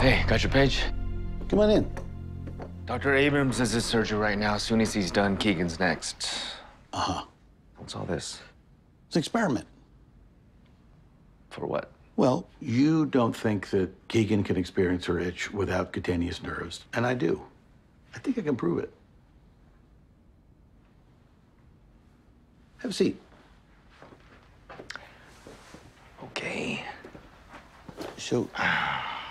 [0.00, 0.84] Hey, got your page?
[1.48, 1.90] Come on in.
[2.86, 3.16] Dr.
[3.16, 4.54] Abrams is his surgery right now.
[4.54, 6.30] As soon as he's done, Keegan's next.
[6.92, 7.24] Uh huh.
[7.78, 8.40] What's all this?
[9.08, 9.66] It's an experiment.
[11.50, 11.90] For what?
[12.14, 17.14] Well, you don't think that Keegan can experience her itch without cutaneous nerves, and I
[17.14, 17.42] do.
[18.14, 18.92] I think I can prove it.
[22.78, 23.20] Have a seat.
[26.22, 26.84] Okay.
[28.16, 28.48] So,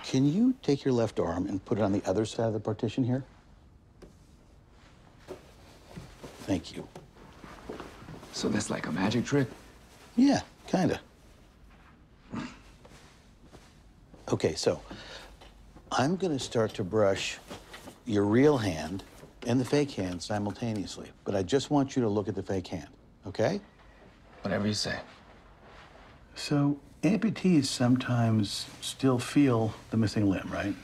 [0.08, 2.62] can you take your left arm and put it on the other side of the
[2.62, 3.26] partition here?
[6.44, 6.88] Thank you.
[8.32, 9.50] So that's like a magic trick?
[10.16, 11.02] Yeah, kinda.
[14.32, 14.80] Okay, so
[15.92, 17.38] I'm gonna start to brush
[18.06, 19.04] your real hand
[19.46, 22.68] and the fake hand simultaneously, but I just want you to look at the fake
[22.68, 22.88] hand,
[23.26, 23.60] okay?
[24.42, 25.00] Whatever you say.
[26.36, 30.76] So amputees sometimes still feel the missing limb, right?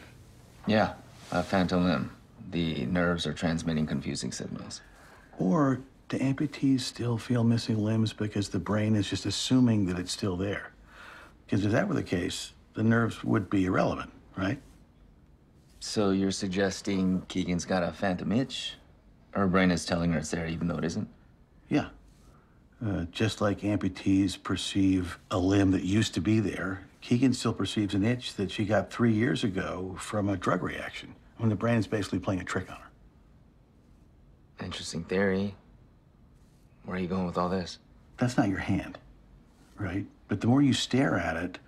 [0.68, 0.94] Yeah,
[1.32, 2.12] a phantom limb.
[2.52, 4.82] The nerves are transmitting confusing signals.
[5.40, 10.12] Or do amputees still feel missing limbs because the brain is just assuming that it's
[10.12, 10.72] still there?
[11.46, 14.60] Because if that were the case, the nerves would be irrelevant, right?
[15.80, 18.76] So you're suggesting Keegan's got a phantom itch?
[19.32, 21.10] Her brain is telling her it's there even though it isn't?
[21.70, 21.90] Yeah.
[22.86, 27.94] Uh, just like amputees perceive a limb that used to be there, Keegan still perceives
[27.94, 31.78] an itch that she got three years ago from a drug reaction when the brain
[31.78, 34.66] is basically playing a trick on her.
[34.66, 35.56] Interesting theory.
[36.84, 37.80] Where are you going with all this?
[38.18, 38.98] That's not your hand,
[39.78, 40.06] right?
[40.28, 41.60] But the more you stare at it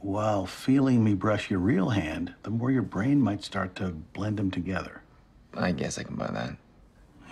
[0.00, 4.38] while feeling me brush your real hand, the more your brain might start to blend
[4.38, 5.02] them together.
[5.54, 6.56] I guess I can buy that.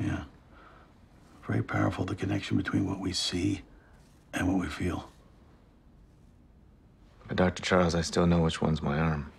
[0.01, 0.25] Yeah.
[1.53, 3.61] Very powerful, the connection between what we see
[4.33, 5.11] and what we feel.
[7.29, 7.63] But Dr.
[7.63, 9.31] Charles, I still know which one's my arm.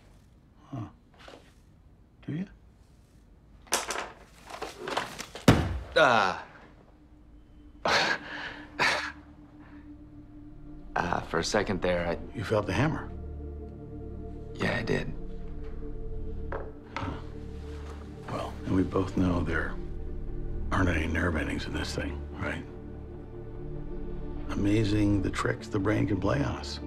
[0.72, 0.86] Huh.
[2.28, 2.46] Do you?
[5.98, 6.44] Ah.
[10.96, 12.38] Ah, for a second there, I.
[12.38, 13.10] You felt the hammer.
[14.54, 15.12] Yeah, I did.
[18.32, 19.74] Well, and we both know there
[20.74, 22.64] aren't any nerve endings in this thing, right?
[24.50, 26.80] Amazing the tricks the brain can play on us.